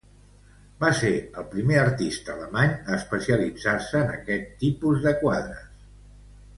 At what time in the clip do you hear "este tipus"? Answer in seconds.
4.19-5.07